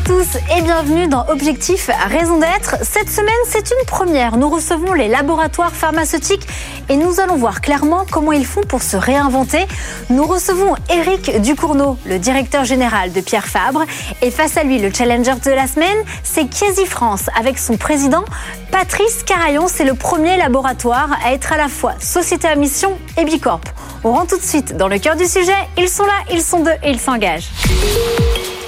[0.00, 2.76] À tous et bienvenue dans Objectif Raison d'être.
[2.82, 4.36] Cette semaine, c'est une première.
[4.36, 6.46] Nous recevons les laboratoires pharmaceutiques
[6.88, 9.66] et nous allons voir clairement comment ils font pour se réinventer.
[10.08, 13.84] Nous recevons Eric Ducournau, le directeur général de Pierre Fabre.
[14.22, 18.24] Et face à lui, le challenger de la semaine, c'est Kiesi France avec son président
[18.70, 19.66] Patrice Carayon.
[19.66, 23.62] C'est le premier laboratoire à être à la fois société à mission et Bicorp.
[24.04, 25.52] On rentre tout de suite dans le cœur du sujet.
[25.76, 27.48] Ils sont là, ils sont deux et ils s'engagent.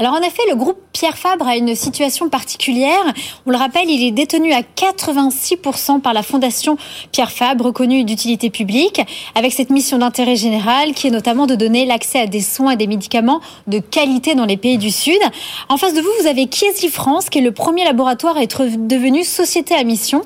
[0.00, 3.04] Alors en effet, le groupe Pierre Fabre a une situation particulière.
[3.44, 6.78] On le rappelle, il est détenu à 86% par la Fondation
[7.12, 9.02] Pierre Fabre, reconnue d'utilité publique,
[9.34, 12.76] avec cette mission d'intérêt général qui est notamment de donner l'accès à des soins et
[12.76, 15.20] des médicaments de qualité dans les pays du Sud.
[15.68, 18.64] En face de vous, vous avez Kiesi France, qui est le premier laboratoire à être
[18.64, 20.22] devenu société à mission.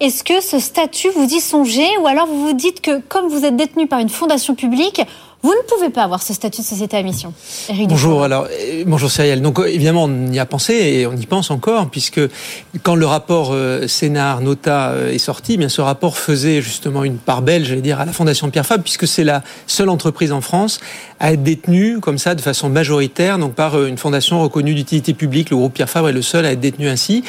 [0.00, 3.46] Est-ce que ce statut vous y songez ou alors vous vous dites que comme vous
[3.46, 5.00] êtes détenu par une fondation publique,
[5.44, 7.34] vous ne pouvez pas avoir ce statut de société à mission.
[7.86, 9.42] bonjour, alors euh, bonjour Cyril.
[9.42, 12.20] Donc euh, évidemment on y a pensé et on y pense encore puisque
[12.82, 17.18] quand le rapport euh, Sénard Nota est sorti, eh bien ce rapport faisait justement une
[17.18, 20.40] part belle, j'allais dire, à la Fondation Pierre Fabre puisque c'est la seule entreprise en
[20.40, 20.80] France
[21.20, 25.50] à être détenue comme ça de façon majoritaire, donc par une fondation reconnue d'utilité publique.
[25.50, 27.22] Le groupe Pierre Fabre est le seul à être détenu ainsi.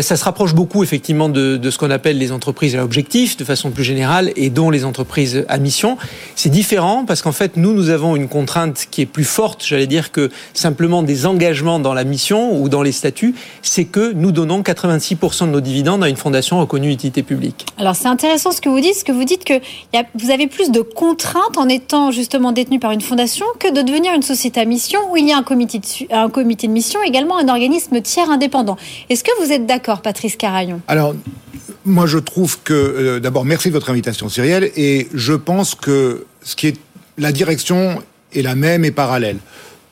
[0.00, 3.72] Ça se rapproche beaucoup effectivement de ce qu'on appelle les entreprises à objectif de façon
[3.72, 5.98] plus générale et dont les entreprises à mission.
[6.34, 9.64] C'est différent parce qu'en fait fait, nous, nous avons une contrainte qui est plus forte,
[9.66, 14.12] j'allais dire, que simplement des engagements dans la mission ou dans les statuts, c'est que
[14.12, 17.66] nous donnons 86% de nos dividendes à une fondation reconnue utilité publique.
[17.78, 19.54] Alors c'est intéressant ce que vous dites, ce que vous dites que
[20.14, 24.14] vous avez plus de contraintes en étant justement détenu par une fondation que de devenir
[24.14, 27.02] une société à mission où il y a un comité de, un comité de mission,
[27.02, 28.76] également un organisme tiers indépendant.
[29.10, 30.80] Est-ce que vous êtes d'accord, Patrice Carayon?
[30.86, 31.14] Alors,
[31.84, 36.26] moi, je trouve que, euh, d'abord, merci de votre invitation, Cyrielle, et je pense que
[36.44, 36.76] ce qui est
[37.18, 38.02] la direction
[38.34, 39.38] est la même et parallèle.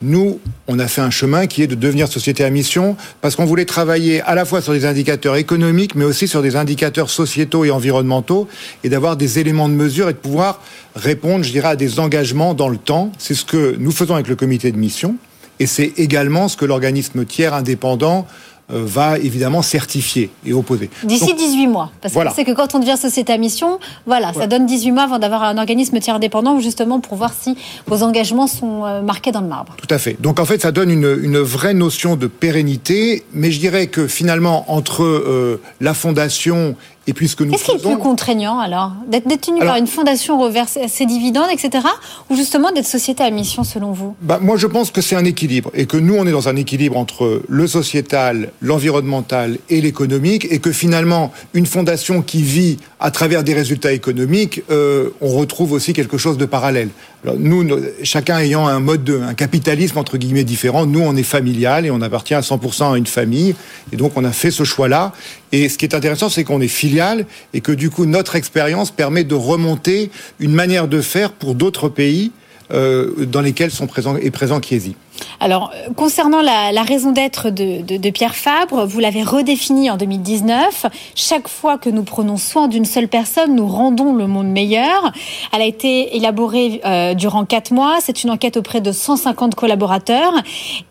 [0.02, 3.44] Nous, on a fait un chemin qui est de devenir société à mission parce qu'on
[3.44, 7.66] voulait travailler à la fois sur des indicateurs économiques, mais aussi sur des indicateurs sociétaux
[7.66, 8.48] et environnementaux
[8.82, 10.62] et d'avoir des éléments de mesure et de pouvoir
[10.96, 13.12] répondre, je dirais, à des engagements dans le temps.
[13.18, 15.16] C'est ce que nous faisons avec le comité de mission
[15.58, 18.26] et c'est également ce que l'organisme tiers indépendant
[18.72, 20.90] va évidemment certifier et opposer.
[21.04, 21.90] D'ici 18 mois.
[22.00, 25.02] Parce que c'est que quand on devient société à mission, voilà, ça donne 18 mois
[25.04, 29.32] avant d'avoir un organisme tiers indépendant, justement pour voir si vos engagements sont euh, marqués
[29.32, 29.74] dans le marbre.
[29.76, 30.16] Tout à fait.
[30.20, 34.06] Donc en fait, ça donne une, une vraie notion de pérennité, mais je dirais que
[34.06, 38.92] finalement, entre euh, la fondation et puisque nous Qu'est-ce qui est le plus contraignant alors
[39.08, 41.86] D'être détenu par une fondation reverser ses dividendes, etc.
[42.28, 45.24] Ou justement d'être société à mission selon vous bah, Moi je pense que c'est un
[45.24, 50.46] équilibre et que nous on est dans un équilibre entre le sociétal, l'environnemental et l'économique
[50.50, 55.72] et que finalement une fondation qui vit à travers des résultats économiques, euh, on retrouve
[55.72, 56.90] aussi quelque chose de parallèle.
[57.36, 57.68] Nous,
[58.02, 61.90] chacun ayant un mode de, un capitalisme entre guillemets différent, nous on est familial et
[61.90, 63.54] on appartient à 100% à une famille
[63.92, 65.12] et donc on a fait ce choix-là.
[65.52, 68.90] Et ce qui est intéressant, c'est qu'on est filial et que du coup notre expérience
[68.90, 72.32] permet de remonter une manière de faire pour d'autres pays
[72.72, 74.96] euh, dans lesquels sont présents, est présent Chiesi.
[75.38, 80.86] Alors, euh, concernant la, raison d'être de, Pierre Fabre, vous l'avez redéfinie en 2019.
[81.14, 85.12] Chaque fois que nous prenons soin d'une seule personne, nous rendons le monde meilleur.
[85.52, 87.98] Elle a été élaborée euh, durant quatre mois.
[88.00, 90.32] C'est une enquête auprès de 150 collaborateurs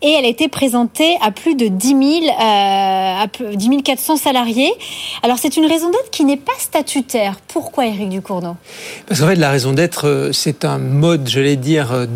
[0.00, 4.72] et elle a été présentée à plus de 10 000, euh, à 10 400 salariés.
[5.22, 7.36] Alors, c'est une raison d'être qui n'est pas statutaire.
[7.48, 8.56] Pourquoi, Éric Ducournau?
[9.06, 12.06] Parce qu'en fait, la raison d'être, c'est un mode, je vais dire,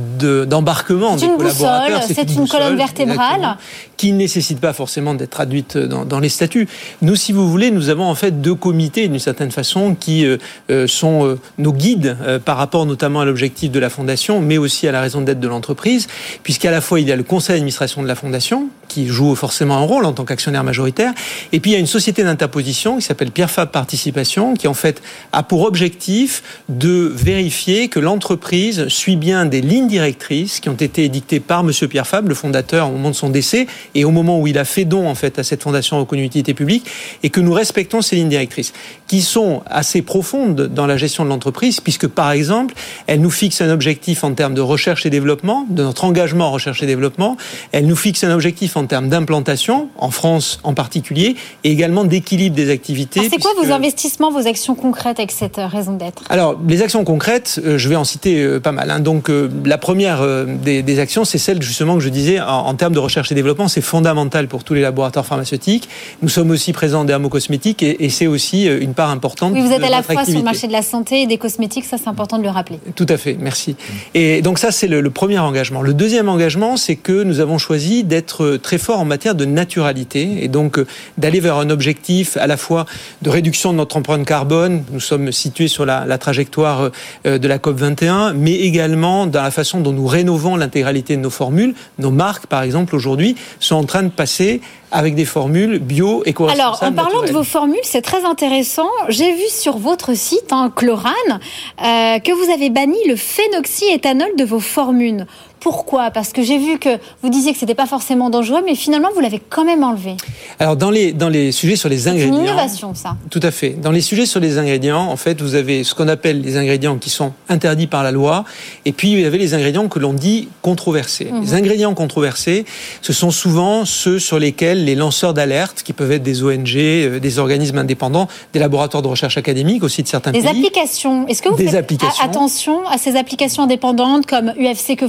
[0.46, 3.56] d'embarquement des collaborateurs c'est une, colonne vertébrale
[3.96, 6.68] qui ne nécessite pas forcément d'être traduite dans, les statuts.
[7.02, 10.36] Nous, si vous voulez, nous avons en fait deux comités d'une certaine façon qui euh,
[10.70, 14.86] euh, sont euh, nos guides par rapport notamment à l'objectif de la fondation, mais aussi
[14.88, 16.06] à la raison d'être de l'entreprise,
[16.42, 19.76] puisqu'à la fois il y a le conseil d'administration de la fondation qui joue forcément
[19.76, 21.12] un rôle en tant qu'actionnaire majoritaire,
[21.52, 24.74] et puis il y a une société d'interposition qui s'appelle Pierre Fab Participation, qui en
[24.74, 25.02] fait
[25.32, 31.04] a pour objectif de vérifier que l'entreprise suit bien des lignes directrices qui ont été
[31.04, 34.40] édictées par Monsieur Pierre Fab, le fondateur au moment de son décès, et au moment
[34.40, 36.86] où il a fait don en fait à cette fondation reconnue d'utilité publique,
[37.22, 38.72] et que nous respectons ces lignes directrices,
[39.06, 42.74] qui sont assez profondes dans la gestion de l'entreprise, puisque par exemple,
[43.06, 46.50] elle nous fixe un objectif en termes de recherche et développement, de notre engagement en
[46.50, 47.36] recherche et développement,
[47.72, 52.04] elle nous fixe un objectif objectifs en termes d'implantation, en France en particulier, et également
[52.04, 53.28] d'équilibre des activités.
[53.30, 56.22] C'est quoi vos investissements, vos actions concrètes avec cette euh, raison d'être?
[56.28, 58.90] Alors, les actions concrètes, euh, je vais en citer euh, pas mal.
[58.90, 59.00] Hein.
[59.00, 59.30] Donc,
[59.64, 63.34] la première des, actions, c'est celle justement que je disais en, termes de recherche et
[63.34, 65.88] développement, c'est fondamental pour tous les laboratoires pharmaceutiques.
[66.22, 69.52] Nous sommes aussi présents en dermocosmétiques et, et c'est aussi une part importante.
[69.54, 71.84] Oui, vous êtes à la fois sur le marché de la santé et des cosmétiques,
[71.84, 72.78] ça c'est important de le rappeler.
[72.94, 73.76] Tout à fait, merci.
[74.14, 75.82] Et donc ça, c'est le, le premier engagement.
[75.82, 80.42] Le deuxième engagement, c'est que nous avons choisi d'être très fort en matière de naturalité
[80.42, 80.80] et donc
[81.18, 82.86] d'aller vers un objectif à la fois
[83.22, 84.82] de réduction de notre empreinte carbone.
[84.90, 86.90] Nous sommes situés sur la, la trajectoire
[87.26, 91.20] euh, de la COP 21, mais également dans la façon dont nous rénovons l'intégralité de
[91.20, 91.74] nos formules.
[91.98, 94.60] Nos marques, par exemple, aujourd'hui, sont en train de passer
[94.94, 98.88] avec des formules bio et Alors, en parlant de vos formules, c'est très intéressant.
[99.08, 104.44] J'ai vu sur votre site, hein, Chlorane, euh, que vous avez banni le phénoxyéthanol de
[104.44, 105.26] vos formules.
[105.64, 106.10] Pourquoi?
[106.10, 106.90] Parce que j'ai vu que
[107.22, 110.14] vous disiez que c'était pas forcément dangereux, mais finalement vous l'avez quand même enlevé.
[110.60, 113.16] Alors dans les dans les sujets sur les ingrédients, c'est une innovation ça.
[113.30, 113.70] Tout à fait.
[113.70, 116.98] Dans les sujets sur les ingrédients, en fait, vous avez ce qu'on appelle les ingrédients
[116.98, 118.44] qui sont interdits par la loi,
[118.84, 121.30] et puis il y avait les ingrédients que l'on dit controversés.
[121.32, 121.40] Mhm.
[121.40, 122.66] Les ingrédients controversés,
[123.00, 127.20] ce sont souvent ceux sur lesquels les lanceurs d'alerte, qui peuvent être des ONG, euh,
[127.20, 130.42] des organismes indépendants, des laboratoires de recherche académique aussi de certains pays.
[130.42, 131.26] Des applications.
[131.26, 131.86] Est-ce que vous faites
[132.22, 135.06] attention à ces applications indépendantes comme UFC que,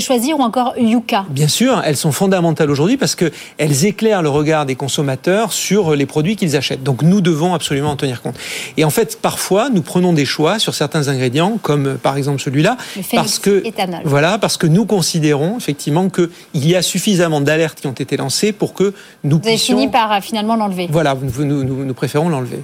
[0.00, 4.66] choisir ou encore Yuka Bien sûr, elles sont fondamentales aujourd'hui parce qu'elles éclairent le regard
[4.66, 6.82] des consommateurs sur les produits qu'ils achètent.
[6.82, 8.36] Donc nous devons absolument en tenir compte.
[8.76, 12.76] Et en fait, parfois, nous prenons des choix sur certains ingrédients, comme par exemple celui-là,
[13.12, 13.62] parce que
[14.04, 18.52] voilà, parce que nous considérons effectivement qu'il y a suffisamment d'alertes qui ont été lancées
[18.52, 19.74] pour que nous vous puissions.
[19.74, 20.88] Vous avez fini par euh, finalement l'enlever.
[20.90, 22.60] Voilà, nous, nous, nous préférons l'enlever.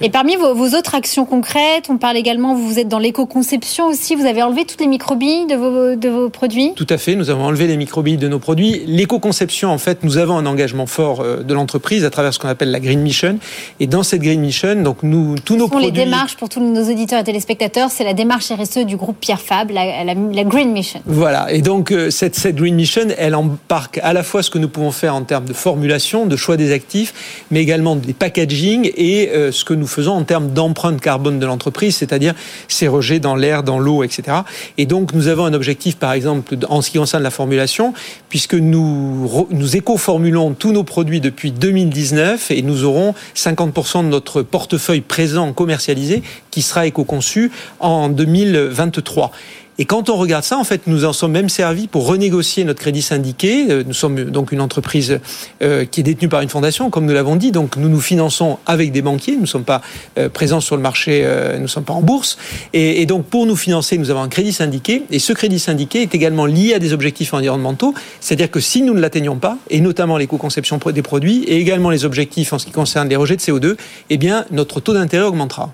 [0.00, 4.14] Et parmi vos, vos, autres actions concrètes, on parle également, vous êtes dans l'éco-conception aussi,
[4.14, 7.14] vous avez enlevé toutes les microbilles de vos, de vos produits tout à fait.
[7.14, 8.82] Nous avons enlevé les microbilles de nos produits.
[8.86, 12.48] L'éco-conception, en fait, nous avons un engagement fort euh, de l'entreprise à travers ce qu'on
[12.48, 13.38] appelle la Green Mission.
[13.80, 15.86] Et dans cette Green Mission, donc nous, tous nos produits.
[15.86, 19.40] les démarches pour tous nos auditeurs et téléspectateurs, c'est la démarche RSE du groupe Pierre
[19.40, 21.00] Fab, la, la, Green Mission.
[21.06, 21.52] Voilà.
[21.52, 24.68] Et donc euh, cette, cette Green Mission, elle embarque à la fois ce que nous
[24.68, 29.30] pouvons faire en termes de formulation, de choix des actifs, mais également des packaging et
[29.30, 32.34] euh, ce que nous faisons en termes d'empreinte carbone de l'entreprise, c'est-à-dire
[32.68, 34.38] ses rejets dans l'air, dans l'eau, etc.
[34.78, 37.94] Et donc nous avons un objectif, par exemple, en ce qui concerne la formulation,
[38.28, 44.42] puisque nous, nous éco-formulons tous nos produits depuis 2019 et nous aurons 50% de notre
[44.42, 47.50] portefeuille présent commercialisé qui sera éco-conçu
[47.80, 49.32] en 2023.
[49.78, 52.80] Et quand on regarde ça, en fait, nous en sommes même servis pour renégocier notre
[52.80, 53.66] crédit syndiqué.
[53.70, 55.20] Euh, nous sommes donc une entreprise
[55.62, 57.52] euh, qui est détenue par une fondation, comme nous l'avons dit.
[57.52, 59.34] Donc nous nous finançons avec des banquiers.
[59.34, 59.80] Nous ne sommes pas
[60.18, 62.36] euh, présents sur le marché, nous ne sommes pas en bourse.
[62.72, 65.04] Et, donc pour nous financer, nous avons un crédit syndiqué.
[65.10, 67.94] Et ce crédit syndiqué est également lié à des objectifs environnementaux.
[68.20, 72.04] C'est-à-dire que si nous ne l'atteignons pas, et notamment l'éco-conception des produits, et également les
[72.04, 73.76] objectifs en ce qui concerne les rejets de CO2,
[74.10, 75.72] eh bien notre taux d'intérêt augmentera.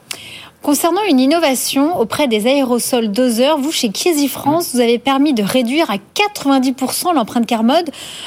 [0.62, 5.43] Concernant une innovation auprès des aérosols doseurs, vous, chez Kiesi France, vous avez permis de
[5.43, 7.84] réduire à 90% l'empreinte carbone,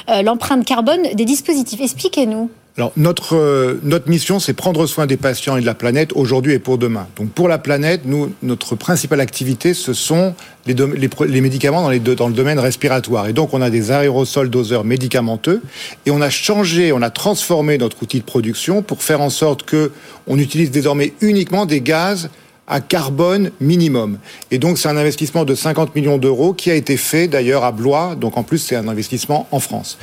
[0.10, 1.81] euh, l'empreinte carbone des dispositifs.
[1.81, 2.50] Expliquez-nous.
[2.77, 6.53] Alors notre euh, notre mission, c'est prendre soin des patients et de la planète aujourd'hui
[6.53, 7.07] et pour demain.
[7.18, 10.33] Donc pour la planète, nous notre principale activité, ce sont
[10.65, 13.27] les, les, les médicaments dans, les, dans le domaine respiratoire.
[13.27, 15.62] Et donc on a des aérosols doseurs médicamenteux
[16.06, 19.63] et on a changé, on a transformé notre outil de production pour faire en sorte
[19.63, 19.91] que
[20.25, 22.29] on utilise désormais uniquement des gaz
[22.71, 24.18] à carbone minimum.
[24.50, 27.74] Et donc c'est un investissement de 50 millions d'euros qui a été fait d'ailleurs à
[27.74, 28.15] Blois.
[28.15, 29.98] Donc en plus c'est un investissement en France.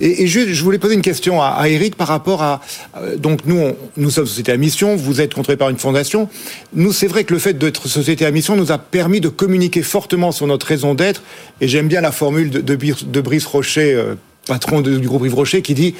[0.00, 2.60] Et, et je, voulais poser une question à, à Eric par rapport à
[2.96, 4.96] euh, donc nous nous sommes société à mission.
[4.96, 6.30] Vous êtes contrôlé par une fondation.
[6.72, 9.82] Nous c'est vrai que le fait d'être société à mission nous a permis de communiquer
[9.82, 11.22] fortement sur notre raison d'être.
[11.60, 14.14] Et j'aime bien la formule de Brice Rocher, euh,
[14.46, 15.94] patron du groupe Yves Rocher, qui dit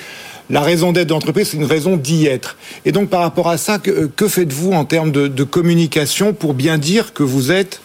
[0.51, 2.57] la raison d'être d'entreprise, c'est une raison d'y être.
[2.85, 6.79] Et donc, par rapport à ça, que, que faites-vous en termes de communication pour bien
[6.79, 7.81] dire que vous êtes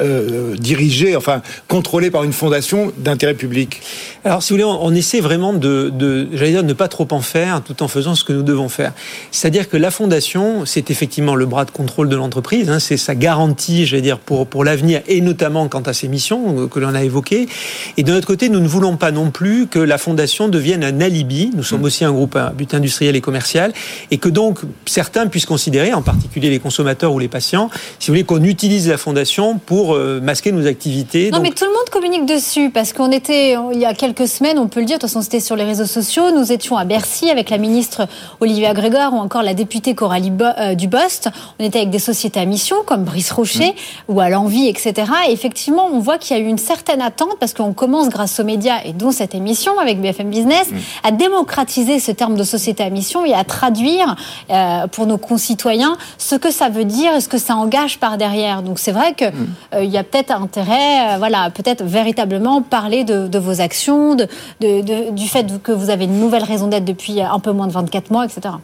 [0.00, 3.80] euh, dirigé, enfin contrôlé par une fondation d'intérêt public
[4.24, 7.06] Alors, si vous voulez, on, on essaie vraiment de, de j'allais dire, ne pas trop
[7.10, 8.92] en faire, tout en faisant ce que nous devons faire.
[9.30, 13.14] C'est-à-dire que la fondation, c'est effectivement le bras de contrôle de l'entreprise, hein, c'est sa
[13.14, 16.94] garantie, j'allais dire, pour pour l'avenir et notamment quant à ses missions euh, que l'on
[16.94, 17.48] a évoquées.
[17.96, 21.00] Et de notre côté, nous ne voulons pas non plus que la fondation devienne un
[21.00, 21.50] alibi.
[21.54, 21.84] Nous sommes mmh.
[21.84, 23.72] aussi un groupe à but industriel et commercial,
[24.10, 28.14] et que donc certains puissent considérer, en particulier les consommateurs ou les patients, si vous
[28.14, 31.30] voulez, qu'on utilise la fondation pour pour masquer nos activités.
[31.32, 34.58] Non, mais tout le monde communique dessus parce qu'on était, il y a quelques semaines,
[34.58, 36.84] on peut le dire, de toute façon c'était sur les réseaux sociaux, nous étions à
[36.84, 38.06] Bercy avec la ministre
[38.40, 40.32] Olivia Grégoire ou encore la députée Coralie
[40.76, 41.30] Dubost.
[41.58, 44.12] On était avec des sociétés à mission comme Brice Rocher mmh.
[44.12, 44.94] ou à l'Envie, etc.
[45.28, 48.38] Et effectivement, on voit qu'il y a eu une certaine attente parce qu'on commence grâce
[48.40, 50.76] aux médias et dont cette émission avec BFM Business mmh.
[51.04, 54.16] à démocratiser ce terme de société à mission et à traduire
[54.50, 58.18] euh, pour nos concitoyens ce que ça veut dire et ce que ça engage par
[58.18, 58.62] derrière.
[58.62, 59.71] Donc c'est vrai qu'il mmh.
[59.74, 64.16] Euh, y a peut-être intérêt, euh, voilà, peut-être véritablement parler de, vos actions,
[64.60, 68.10] du fait que vous avez une nouvelle raison d'être depuis un peu moins de 24
[68.10, 68.54] mois, etc.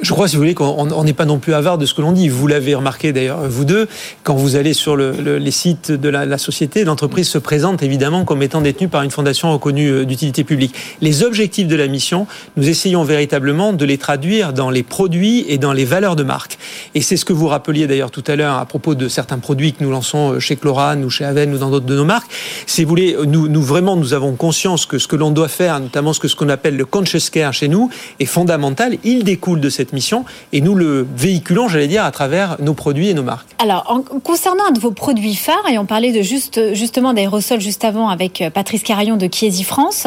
[0.00, 2.12] Je crois, si vous voulez, qu'on n'est pas non plus avare de ce que l'on
[2.12, 2.28] dit.
[2.28, 3.86] Vous l'avez remarqué d'ailleurs, vous deux,
[4.24, 8.42] quand vous allez sur le, les sites de la, société, l'entreprise se présente évidemment comme
[8.42, 10.74] étant détenue par une fondation reconnue euh, d'utilité publique.
[11.02, 15.58] Les objectifs de la mission, nous essayons véritablement de les traduire dans les produits et
[15.58, 16.58] dans les valeurs de marque.
[16.94, 19.74] Et c'est ce que vous rappeliez d'ailleurs tout à l'heure à propos de certains produits
[19.74, 22.30] que nous lançons euh, chez Chlorane ou chez Aven ou dans d'autres de nos marques.
[22.66, 25.78] Si vous voulez, nous, nous vraiment, nous avons conscience que ce que l'on doit faire,
[25.78, 28.96] notamment ce que ce qu'on appelle le conscious care chez nous, est fondamental.
[29.04, 33.08] Il découle de cette mission et nous le véhiculons, j'allais dire, à travers nos produits
[33.08, 33.48] et nos marques.
[33.58, 37.84] Alors, concernant un de vos produits phares, et on parlait de juste, justement d'aérosols juste
[37.84, 40.06] avant avec euh, Patrice Carillon de Chiesi France,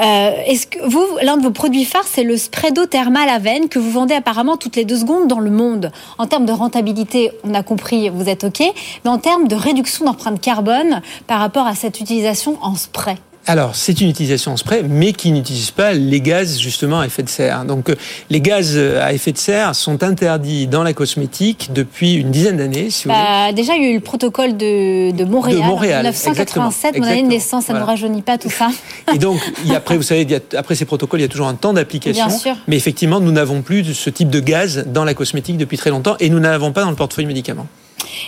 [0.00, 3.38] euh, est-ce que vous, l'un de vos produits phares, c'est le spray d'eau thermale à
[3.38, 5.90] veine que vous vendez apparemment toutes les deux secondes dans le monde.
[6.18, 8.62] En termes de rentabilité, on a compris, vous êtes OK,
[9.04, 13.16] mais en termes de réduction d'empreinte carbone par rapport à cette utilisation en spray
[13.48, 17.22] alors, c'est une utilisation en spray, mais qui n'utilise pas les gaz justement à effet
[17.22, 17.64] de serre.
[17.64, 17.94] Donc, euh,
[18.28, 22.56] les gaz euh, à effet de serre sont interdits dans la cosmétique depuis une dizaine
[22.56, 22.90] d'années.
[22.90, 26.98] Si bah, déjà, il y a eu le protocole de, de Montréal, de Montréal 1987,
[26.98, 28.68] mon année de naissance, ça ne rajeunit pas tout ça.
[29.14, 29.38] Et donc,
[29.72, 30.26] après, vous savez,
[30.56, 32.26] après ces protocoles, il y a toujours un temps d'application.
[32.26, 32.56] Bien sûr.
[32.66, 36.16] Mais effectivement, nous n'avons plus ce type de gaz dans la cosmétique depuis très longtemps,
[36.18, 37.68] et nous n'avons pas dans le portefeuille médicaments.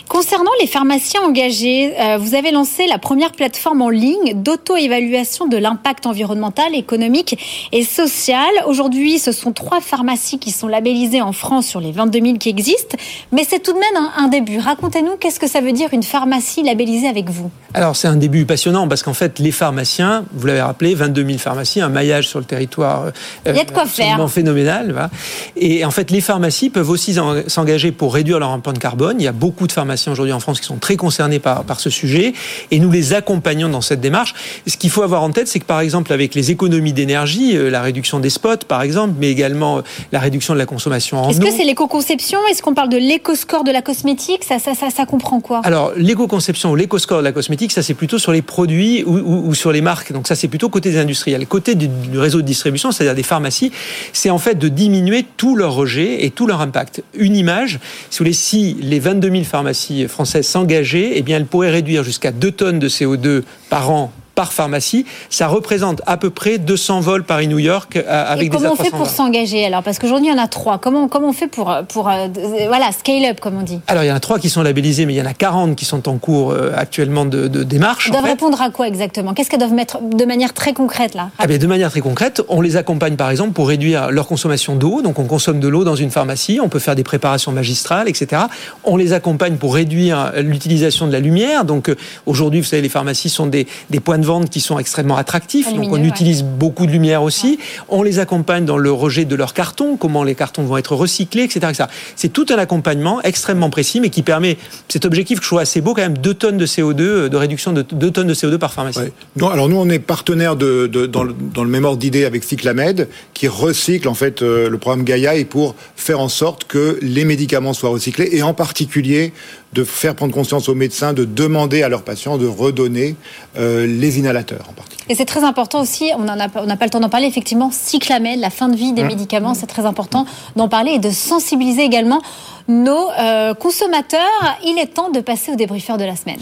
[0.08, 5.56] Concernant les pharmaciens engagés, euh, vous avez lancé la première plateforme en ligne d'auto-évaluation de
[5.56, 8.48] l'impact environnemental, économique et social.
[8.66, 12.48] Aujourd'hui, ce sont trois pharmacies qui sont labellisées en France sur les 22 000 qui
[12.48, 12.96] existent,
[13.32, 14.58] mais c'est tout de même un, début.
[14.58, 17.50] Racontez-nous, qu'est-ce que ça veut dire une pharmacie labellisée avec vous?
[17.74, 21.38] Alors, c'est un début passionnant parce qu'en fait, les pharmaciens, vous l'avez rappelé, 22 000
[21.38, 23.10] pharmacies, un maillage sur le territoire euh,
[23.46, 24.28] Il y a de quoi faire.
[24.30, 25.10] phénoménal.
[25.56, 29.16] Et en fait, les pharmacies peuvent aussi s'engager pour réduire leur empreinte carbone.
[29.18, 31.80] Il y a beaucoup de pharmaciens aujourd'hui en France qui sont très concernés par, par
[31.80, 32.32] ce sujet
[32.70, 34.34] et nous les accompagnons dans cette démarche.
[34.66, 37.70] Ce qu'il faut avoir en tête, c'est que par exemple avec les économies d'énergie, euh,
[37.70, 41.30] la réduction des spots par exemple, mais également euh, la réduction de la consommation en
[41.30, 42.38] Est-ce que c'est l'éco-conception?
[42.50, 44.44] Est-ce qu'on parle de l'éco-score de la cosmétique?
[44.44, 45.60] Ça, ça, ça, ça, comprend quoi?
[45.64, 49.16] Alors l'éco-conception ou l'éco-score de la cosmétique, ça c'est plutôt sur les produits ou,
[49.48, 50.12] ou, sur les marques.
[50.12, 51.46] Donc ça c'est plutôt côté des industriels.
[51.46, 53.72] Côté du, du réseau de distribution, c'est-à-dire des pharmacies,
[54.12, 57.02] c'est en fait de diminuer tout leur rejet et tout leur impact.
[57.14, 57.78] Une image,
[58.10, 62.04] si vous voulez, si les 22 000 pharmacies françaises s'engageaient, eh bien, elles pourraient réduire
[62.04, 65.04] jusqu'à 2 tonnes de CO2 par an par pharmacie.
[65.30, 68.90] Ça représente à peu près 200 vols Paris-New York euh, avec Et comment on fait
[68.90, 69.82] pour s'engager alors?
[69.82, 70.78] Parce qu'aujourd'hui, il y en a trois.
[70.78, 72.28] Comment, comment on fait pour, pour euh,
[72.68, 73.80] voilà, scale up, comme on dit?
[73.88, 75.74] Alors, il y en a trois qui sont labellisés, mais il y en a 40
[75.74, 78.06] qui sont en cours euh, actuellement de, de démarche.
[78.06, 79.34] Ils doivent répondre à quoi exactement?
[79.34, 81.30] Qu'est-ce qu'elles doivent mettre de manière très concrète là?
[81.40, 84.76] Ah bien, De manière très concrète, on les accompagne par exemple pour réduire leur consommation
[84.76, 85.02] d'eau.
[85.02, 88.42] Donc, on consomme de l'eau dans une pharmacie, on peut faire des préparations magistrales, etc.
[88.84, 91.64] On les accompagne pour réduire l'utilisation de la lumière.
[91.64, 91.92] Donc,
[92.24, 95.72] aujourd'hui, vous savez, les pharmacies sont des, des points de vente qui sont extrêmement attractifs.
[95.74, 97.58] donc on utilise beaucoup de lumière aussi.
[97.88, 101.44] On les accompagne dans le rejet de leurs cartons, comment les cartons vont être recyclés,
[101.44, 101.84] etc.
[102.14, 104.58] C'est tout un accompagnement extrêmement précis, mais qui permet
[104.88, 107.36] cet objectif que je trouve assez beau quand même, 2 tonnes de CO2, euh, de
[107.36, 109.00] réduction de 2 tonnes de CO2 par pharmacie.
[109.36, 112.44] Non, alors nous on est partenaire de, dans, le, dans, le, même ordre d'idée avec
[112.44, 116.98] Cyclamed, qui recycle en fait euh, le programme Gaia et pour faire en sorte que
[117.00, 119.32] les médicaments soient recyclés et en particulier
[119.72, 123.16] de faire prendre conscience aux médecins de demander à leurs patients de redonner
[123.58, 125.04] euh, les inhalateurs en particulier.
[125.10, 128.50] Et c'est très important aussi, on n'a pas le temps d'en parler, effectivement, cyclamène, la
[128.50, 129.06] fin de vie des mmh.
[129.06, 132.22] médicaments, c'est très important d'en parler et de sensibiliser également
[132.68, 134.20] nos euh, consommateurs.
[134.64, 136.38] Il est temps de passer au débriefeur de la semaine.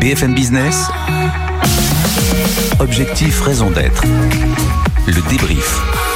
[0.00, 0.86] BFM Business,
[2.80, 4.04] objectif, raison d'être.
[5.06, 6.07] Le débrief.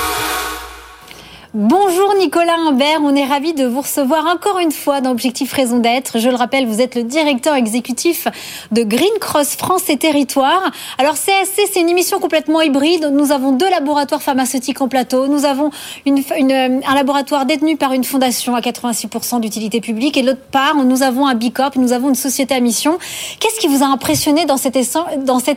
[1.54, 5.80] Bonjour Nicolas Imbert, on est ravi de vous recevoir encore une fois dans Objectif Raison
[5.80, 6.18] d'être.
[6.18, 8.26] Je le rappelle, vous êtes le directeur exécutif
[8.71, 10.71] de Green Cross France et Territoires.
[10.97, 13.12] Alors CSC, c'est une émission complètement hybride.
[13.12, 15.26] Nous avons deux laboratoires pharmaceutiques en plateau.
[15.26, 15.68] Nous avons
[16.06, 20.76] une, un laboratoire détenu par une fondation à 86% d'utilité publique et de l'autre part,
[20.76, 22.97] nous avons un Bicorp, nous avons une société à mission.
[23.40, 24.76] Qu'est-ce qui vous a impressionné dans cet,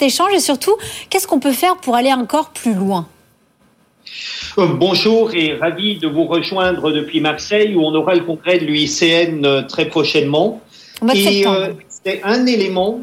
[0.02, 0.76] échange et surtout,
[1.10, 3.08] qu'est-ce qu'on peut faire pour aller encore plus loin?
[3.08, 3.15] euh,
[4.58, 9.46] bonjour et ravi de vous rejoindre depuis Marseille où on aura le congrès de l'UICN
[9.46, 10.62] euh, très prochainement.
[11.14, 11.46] Et
[11.90, 13.02] c'est un élément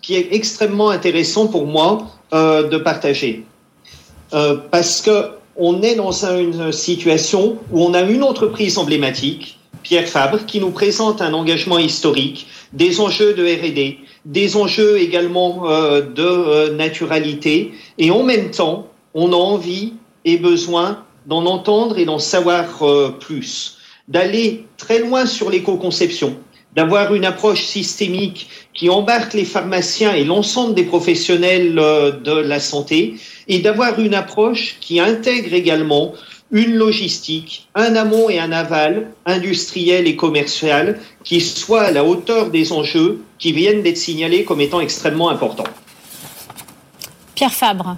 [0.00, 3.44] qui est extrêmement intéressant pour moi de partager.
[4.70, 10.44] parce que on est dans une situation où on a une entreprise emblématique, Pierre Fabre,
[10.46, 16.22] qui nous présente un engagement historique, des enjeux de R&D, des enjeux également euh, de
[16.22, 19.92] euh, naturalité, et en même temps, on a envie
[20.24, 23.78] et besoin d'en entendre et d'en savoir euh, plus,
[24.08, 26.36] d'aller très loin sur l'éco-conception,
[26.76, 33.14] d'avoir une approche systémique qui embarque les pharmaciens et l'ensemble des professionnels de la santé,
[33.48, 36.14] et d'avoir une approche qui intègre également
[36.50, 42.50] une logistique, un amont et un aval industriel et commercial qui soit à la hauteur
[42.50, 45.64] des enjeux qui viennent d'être signalés comme étant extrêmement importants.
[47.34, 47.96] Pierre Fabre.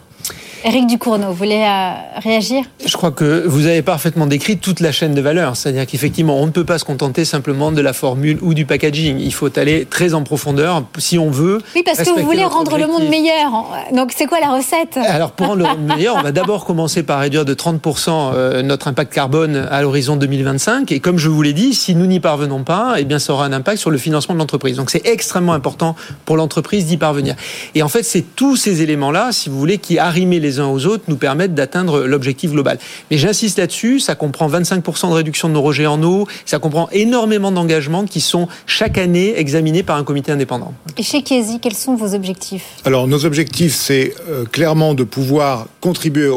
[0.67, 2.65] Éric Ducournau, vous voulez euh, réagir?
[2.85, 5.57] Je crois que vous avez parfaitement décrit toute la chaîne de valeur.
[5.57, 9.21] C'est-à-dire qu'effectivement, on ne peut pas se contenter simplement de la formule ou du packaging.
[9.21, 11.63] Il faut aller très en profondeur si on veut.
[11.77, 13.65] Oui, parce que vous voulez rendre le monde meilleur.
[13.95, 14.97] Donc, c'est quoi la recette?
[14.97, 18.63] Alors, pour rendre le monde meilleur, on va d'abord commencer par réduire de 30% euh,
[18.63, 20.91] notre impact carbone à l'horizon 2025.
[20.91, 23.45] Et comme je vous l'ai dit, si nous n'y parvenons pas, eh bien, ça aura
[23.45, 24.79] un impact sur le financement de l'entreprise.
[24.79, 25.95] Donc, c'est extrêmement important
[26.25, 27.37] pour l'entreprise d'y parvenir.
[27.77, 30.87] Et en fait, c'est tous ces éléments-là, si vous voulez, qui arriment les uns aux
[30.87, 32.79] autres nous permettent d'atteindre l'objectif global.
[33.11, 36.89] Mais j'insiste là-dessus, ça comprend 25% de réduction de nos rejets en eau, ça comprend
[36.93, 40.73] énormément d'engagements qui sont chaque année examinés par un comité indépendant.
[40.97, 42.65] Et chez Kiesi, quels sont vos objectifs?
[42.85, 46.31] Alors nos objectifs, c'est euh, clairement de pouvoir contribuer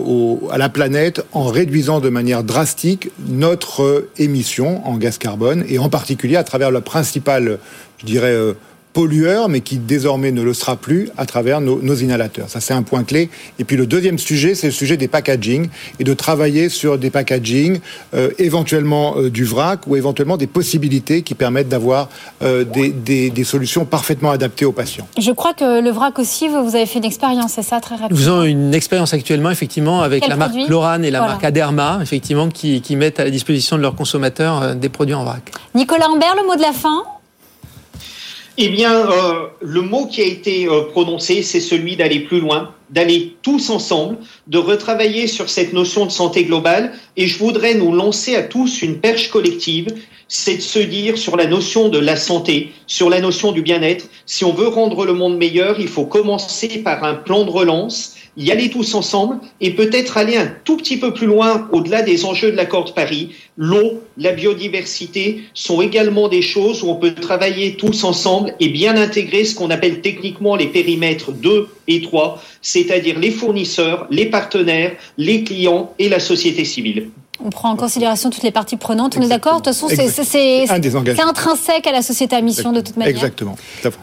[0.51, 5.79] à la planète en réduisant de manière drastique notre euh, émission en gaz carbone et
[5.79, 7.59] en particulier à travers le principal,
[7.99, 8.53] je dirais, euh,
[8.99, 12.49] pollueur, mais qui désormais ne le sera plus à travers nos, inhalateurs.
[12.49, 13.29] Ça, c'est un point clé.
[13.57, 15.69] Et puis le deuxième sujet, c'est le sujet des packaging
[16.01, 17.79] et de travailler sur des packaging,
[18.13, 22.09] euh, éventuellement euh, du vrac ou éventuellement des possibilités qui permettent d'avoir
[22.41, 25.07] euh, des, des, solutions parfaitement adaptées aux patients.
[25.17, 28.19] Je crois que le vrac aussi, vous avez fait une expérience, c'est ça, très rapidement
[28.19, 32.49] Nous avons une expérience actuellement, effectivement, avec la marque Lorane et la marque Aderma, effectivement,
[32.49, 35.53] qui, qui mettent à la disposition de leurs consommateurs des produits en vrac.
[35.73, 37.05] Nicolas Ambert, le mot de la fin
[38.61, 42.73] eh bien, euh, le mot qui a été euh, prononcé, c'est celui d'aller plus loin,
[42.89, 46.91] d'aller tous ensemble, de retravailler sur cette notion de santé globale.
[47.15, 49.87] Et je voudrais nous lancer à tous une perche collective,
[50.27, 54.09] c'est de se dire sur la notion de la santé, sur la notion du bien-être.
[54.25, 58.17] Si on veut rendre le monde meilleur, il faut commencer par un plan de relance
[58.39, 62.23] y aller tous ensemble et peut-être aller un tout petit peu plus loin au-delà des
[62.25, 63.35] enjeux de l'accord de Paris.
[63.57, 68.95] L'eau, la biodiversité sont également des choses où on peut travailler tous ensemble et bien
[68.95, 74.95] intégrer ce qu'on appelle techniquement les périmètres 2 et 3, c'est-à-dire les fournisseurs, les partenaires,
[75.17, 77.09] les clients et la société civile.
[77.43, 79.15] On prend en considération toutes les parties prenantes.
[79.17, 80.69] On est d'accord De toute façon, c'est
[81.21, 83.15] intrinsèque à la société à mission de toute manière.
[83.15, 83.55] Exactement.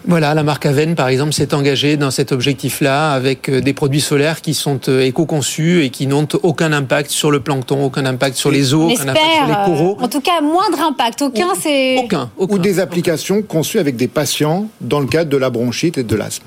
[0.07, 4.01] Voilà, la marque Aven, par exemple, s'est engagée dans cet objectif-là avec euh, des produits
[4.01, 8.37] solaires qui sont euh, éco-conçus et qui n'ont aucun impact sur le plancton, aucun impact
[8.37, 9.97] sur les eaux, aucun impact sur les coraux.
[10.01, 11.23] En tout cas, moindre impact.
[11.23, 11.99] Aucun, c'est...
[11.99, 12.55] Aucun, aucun.
[12.55, 16.17] Ou des applications conçues avec des patients dans le cadre de la bronchite et de
[16.17, 16.47] l'asthme.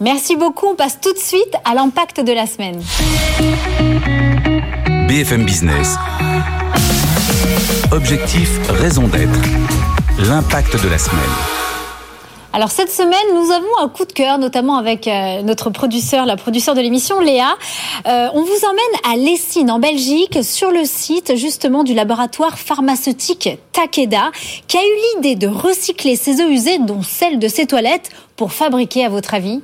[0.00, 0.66] Merci beaucoup.
[0.66, 2.80] On passe tout de suite à l'impact de la semaine.
[5.12, 5.96] BFM Business.
[7.92, 9.38] Objectif, raison d'être.
[10.26, 11.20] L'impact de la semaine.
[12.54, 16.38] Alors cette semaine, nous avons un coup de cœur, notamment avec euh, notre producteur, la
[16.38, 17.58] producteur de l'émission, Léa.
[18.06, 23.50] Euh, on vous emmène à Lessine, en Belgique, sur le site justement du laboratoire pharmaceutique
[23.72, 24.30] Takeda,
[24.66, 28.54] qui a eu l'idée de recycler ses eaux usées, dont celles de ses toilettes, pour
[28.54, 29.60] fabriquer, à votre avis,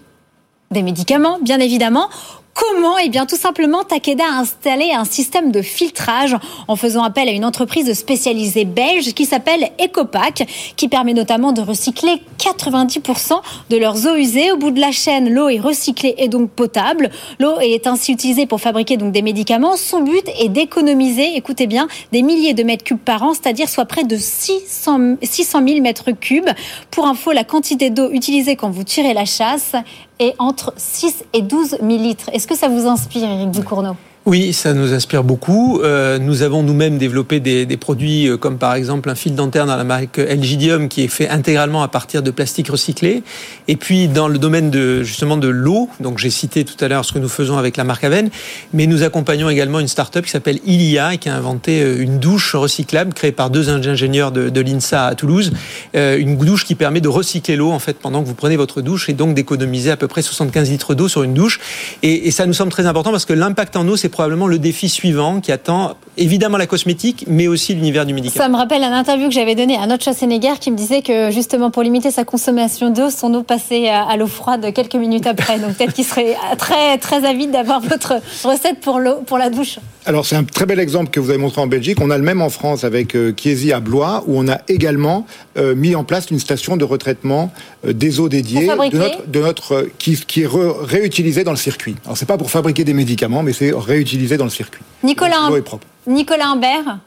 [0.70, 2.10] des médicaments, bien évidemment,
[2.58, 6.34] Comment Eh bien, tout simplement, Takeda a installé un système de filtrage
[6.66, 10.44] en faisant appel à une entreprise spécialisée belge qui s'appelle Ecopac,
[10.74, 13.40] qui permet notamment de recycler 90%
[13.70, 14.50] de leurs eaux usées.
[14.50, 17.10] Au bout de la chaîne, l'eau est recyclée et donc potable.
[17.38, 19.76] L'eau est ainsi utilisée pour fabriquer donc des médicaments.
[19.76, 23.84] Son but est d'économiser, écoutez bien, des milliers de mètres cubes par an, c'est-à-dire soit
[23.84, 26.50] près de 600, 600 000 mètres cubes.
[26.90, 29.76] Pour info, la quantité d'eau utilisée quand vous tirez la chasse
[30.18, 32.28] est entre 6 et 12 millilitres.
[32.32, 33.96] Est-ce que ça vous inspire, Eric Ducournau?
[34.28, 35.80] Oui, ça nous inspire beaucoup.
[35.82, 39.76] Euh, nous avons nous-mêmes développé des, produits euh, comme par exemple un fil dentaire dans
[39.76, 43.22] la marque Elgidium qui est fait intégralement à partir de plastique recyclé.
[43.68, 47.06] Et puis dans le domaine de justement de l'eau, donc j'ai cité tout à l'heure
[47.06, 48.28] ce que nous faisons avec la marque Aven,
[48.74, 52.18] mais nous accompagnons également une start-up qui s'appelle Ilia et qui a inventé euh, une
[52.18, 55.52] douche recyclable créée par deux ingénieurs de, l'INSA à Toulouse,
[55.94, 59.08] une douche qui permet de recycler l'eau en fait pendant que vous prenez votre douche
[59.08, 61.60] et donc d'économiser à peu près 75 litres d'eau sur une douche.
[62.02, 64.88] Et ça nous semble très important parce que l'impact en eau c'est probablement le défi
[64.88, 68.44] suivant qui attend évidemment la cosmétique, mais aussi l'univers du médicament.
[68.44, 71.30] Ça me rappelle un interview que j'avais donné à notre Schwarzenegger qui me disait que
[71.30, 75.60] justement pour limiter sa consommation d'eau, son eau passait à l'eau froide quelques minutes après.
[75.60, 79.78] Donc peut-être qu'il serait très très avide d'avoir votre recette pour l'eau pour la douche.
[80.08, 81.98] Alors c'est un très bel exemple que vous avez montré en Belgique.
[82.00, 85.26] On a le même en France avec euh, Chiesi à Blois, où on a également
[85.58, 87.52] euh, mis en place une station de retraitement
[87.86, 91.94] euh, des eaux dédiées de notre, de notre qui, qui, est réutilisée dans le circuit.
[92.06, 93.72] Alors c'est pas pour fabriquer des médicaments, mais c'est
[94.08, 94.82] réutilisé dans le circuit.
[95.02, 95.86] Nicolas, est propre.
[96.06, 96.98] Nicolas Imbert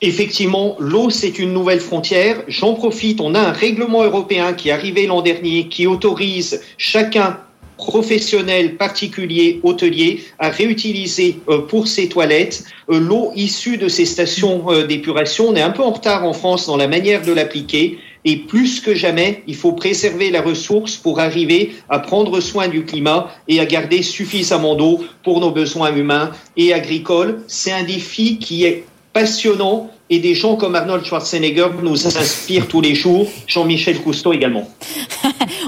[0.00, 2.42] Effectivement, l'eau, c'est une nouvelle frontière.
[2.46, 7.40] J'en profite, on a un règlement européen qui est arrivé l'an dernier qui autorise chacun
[7.76, 14.64] professionnel, particulier, hôtelier, à réutiliser euh, pour ses toilettes euh, l'eau issue de ces stations
[14.70, 15.48] euh, d'épuration.
[15.48, 17.98] On est un peu en retard en France dans la manière de l'appliquer.
[18.24, 22.84] Et plus que jamais, il faut préserver la ressource pour arriver à prendre soin du
[22.84, 27.42] climat et à garder suffisamment d'eau pour nos besoins humains et agricoles.
[27.46, 32.80] C'est un défi qui est passionnant et des gens comme Arnold Schwarzenegger nous inspirent tous
[32.80, 34.68] les jours, Jean-Michel Cousteau également.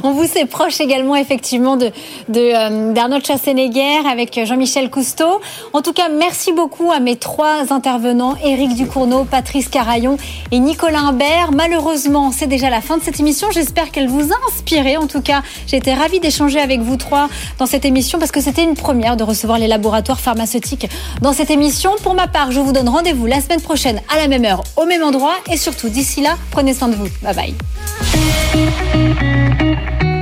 [0.02, 1.90] On vous est proche également effectivement de,
[2.34, 5.40] euh, d'Arnold Schwarzenegger avec Jean-Michel Cousteau.
[5.72, 10.16] En tout cas, merci beaucoup à mes trois intervenants, Éric Ducourneau, Patrice Carayon
[10.50, 11.50] et Nicolas Imbert.
[11.52, 13.48] Malheureusement, c'est déjà la fin de cette émission.
[13.52, 14.96] J'espère qu'elle vous a inspiré.
[14.96, 18.40] En tout cas, j'ai été ravie d'échanger avec vous trois dans cette émission parce que
[18.40, 20.88] c'était une première de recevoir les laboratoires pharmaceutiques
[21.20, 21.92] dans cette émission.
[22.02, 24.86] Pour ma part, je vous donne rendez-vous la semaine prochaine à la même heure, au
[24.86, 25.34] même endroit.
[25.50, 27.08] Et surtout, d'ici là, prenez soin de vous.
[27.22, 27.54] Bye bye.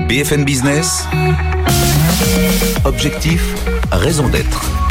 [0.09, 1.05] BFM Business.
[2.87, 3.43] Objectif,
[3.93, 4.88] raison d'être.